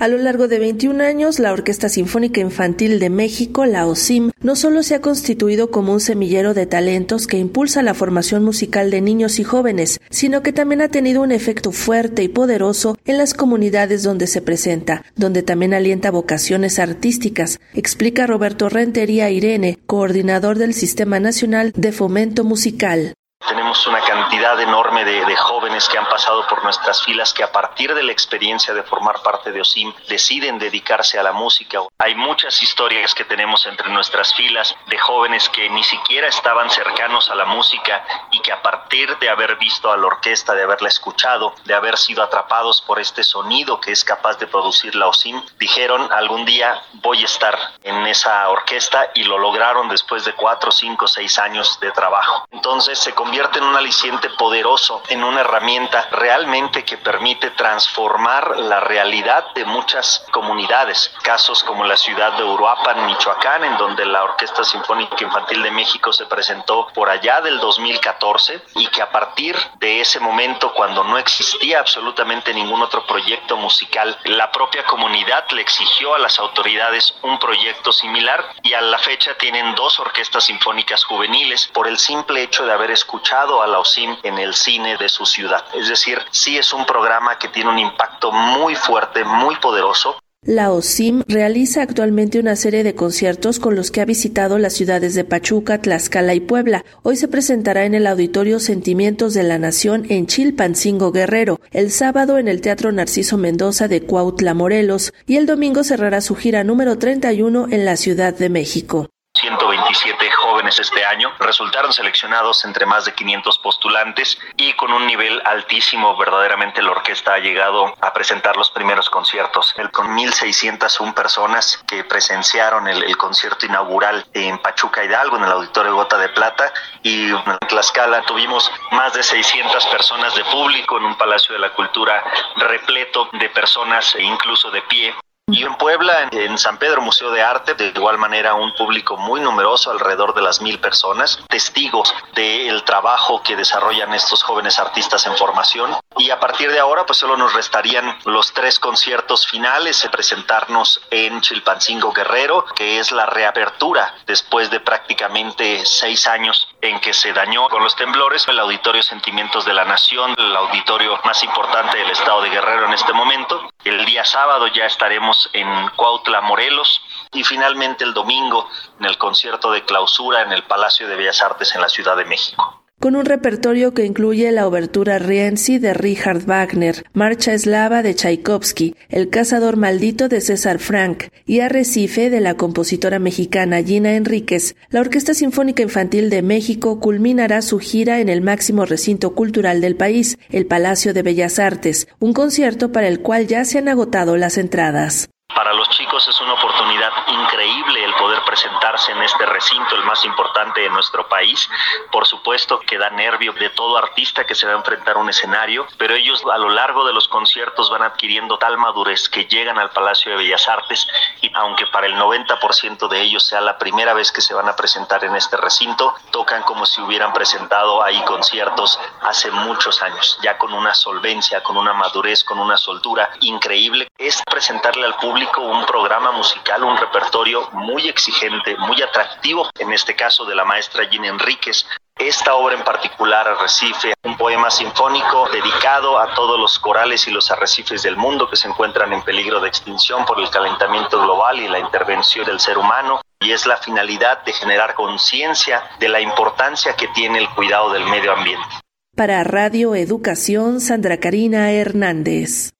[0.00, 4.54] A lo largo de 21 años, la Orquesta Sinfónica Infantil de México, la OSIM, no
[4.54, 9.00] solo se ha constituido como un semillero de talentos que impulsa la formación musical de
[9.00, 13.34] niños y jóvenes, sino que también ha tenido un efecto fuerte y poderoso en las
[13.34, 20.74] comunidades donde se presenta, donde también alienta vocaciones artísticas, explica Roberto Rentería Irene, coordinador del
[20.74, 23.14] Sistema Nacional de Fomento Musical.
[23.46, 27.52] Tenemos una cantidad enorme de, de, jóvenes que han pasado por nuestras filas que a
[27.52, 31.80] partir de la experiencia de formar parte de OSIM deciden dedicarse a la música.
[31.98, 37.30] Hay muchas historias que tenemos entre nuestras filas de jóvenes que ni siquiera estaban cercanos
[37.30, 40.88] a la música y que a partir de haber visto a la orquesta, de haberla
[40.88, 45.40] escuchado, de haber sido atrapados por este sonido que es capaz de producir la OSIM,
[45.58, 50.70] dijeron algún día voy a estar en esa orquesta y lo lograron después de cuatro,
[50.70, 52.46] cinco, seis años de trabajo.
[52.50, 58.80] Entonces se convierte en un aliciente poderoso, en una herramienta realmente que permite transformar la
[58.80, 61.12] realidad de muchas comunidades.
[61.22, 66.10] Casos como la ciudad de Uruapan, Michoacán, en donde la Orquesta Sinfónica Infantil de México
[66.10, 71.18] se presentó por allá del 2014 y que a partir de ese momento, cuando no
[71.18, 77.38] existía absolutamente ningún otro proyecto musical, la propia comunidad le exigió a las autoridades un
[77.38, 82.64] proyecto similar y a la fecha tienen dos orquestas sinfónicas juveniles por el simple hecho
[82.64, 85.64] de haber escuchado escuchado a la OSIM en el cine de su ciudad.
[85.74, 90.16] Es decir, sí es un programa que tiene un impacto muy fuerte, muy poderoso.
[90.46, 95.16] La OSIM realiza actualmente una serie de conciertos con los que ha visitado las ciudades
[95.16, 96.84] de Pachuca, Tlaxcala y Puebla.
[97.02, 102.38] Hoy se presentará en el Auditorio Sentimientos de la Nación en Chilpancingo Guerrero, el sábado
[102.38, 106.98] en el Teatro Narciso Mendoza de Cuautla, Morelos, y el domingo cerrará su gira número
[106.98, 109.08] 31 en la Ciudad de México.
[109.38, 111.32] 127 jóvenes este año.
[111.38, 116.16] Resultaron seleccionados entre más de 500 postulantes y con un nivel altísimo.
[116.16, 119.74] Verdaderamente la orquesta ha llegado a presentar los primeros conciertos.
[119.92, 125.94] Con 1.601 personas que presenciaron el, el, concierto inaugural en Pachuca Hidalgo en el Auditorio
[125.94, 126.72] Gota de Plata
[127.02, 131.70] y en Tlaxcala tuvimos más de 600 personas de público en un Palacio de la
[131.70, 132.22] Cultura
[132.56, 135.14] repleto de personas e incluso de pie
[135.50, 139.40] y en Puebla, en San Pedro Museo de Arte, de igual manera un público muy
[139.40, 145.36] numeroso, alrededor de las mil personas, testigos del trabajo que desarrollan estos jóvenes artistas en
[145.36, 145.96] formación.
[146.18, 151.40] Y a partir de ahora, pues solo nos restarían los tres conciertos finales, presentarnos en
[151.40, 157.68] Chilpancingo Guerrero, que es la reapertura después de prácticamente seis años en que se dañó
[157.68, 162.42] con los temblores el Auditorio Sentimientos de la Nación, el auditorio más importante del estado
[162.42, 163.68] de Guerrero en este momento.
[163.84, 167.00] El día sábado ya estaremos en Cuautla, Morelos,
[167.32, 168.68] y finalmente el domingo
[168.98, 172.24] en el concierto de clausura en el Palacio de Bellas Artes en la Ciudad de
[172.24, 178.14] México con un repertorio que incluye la obertura Rienzi de Richard Wagner, Marcha Eslava de
[178.14, 184.74] Tchaikovsky, El cazador maldito de César Frank y Arrecife de la compositora mexicana Gina Enríquez.
[184.90, 189.96] La Orquesta Sinfónica Infantil de México culminará su gira en el máximo recinto cultural del
[189.96, 194.36] país, el Palacio de Bellas Artes, un concierto para el cual ya se han agotado
[194.36, 195.28] las entradas.
[195.58, 200.24] Para los chicos es una oportunidad increíble el poder presentarse en este recinto, el más
[200.24, 201.68] importante de nuestro país.
[202.12, 205.28] Por supuesto que da nervio de todo artista que se va a enfrentar a un
[205.28, 209.78] escenario, pero ellos a lo largo de los conciertos van adquiriendo tal madurez que llegan
[209.78, 211.08] al Palacio de Bellas Artes
[211.40, 214.76] y aunque para el 90% de ellos sea la primera vez que se van a
[214.76, 220.56] presentar en este recinto, tocan como si hubieran presentado ahí conciertos hace muchos años, ya
[220.56, 224.06] con una solvencia, con una madurez, con una soltura increíble.
[224.16, 230.16] Es presentarle al público un programa musical, un repertorio muy exigente, muy atractivo, en este
[230.16, 231.86] caso de la maestra Gina Enríquez.
[232.18, 237.52] Esta obra en particular, Arrecife, un poema sinfónico dedicado a todos los corales y los
[237.52, 241.68] arrecifes del mundo que se encuentran en peligro de extinción por el calentamiento global y
[241.68, 243.20] la intervención del ser humano.
[243.38, 248.04] Y es la finalidad de generar conciencia de la importancia que tiene el cuidado del
[248.06, 248.66] medio ambiente.
[249.14, 252.72] Para Radio Educación, Sandra Karina Hernández.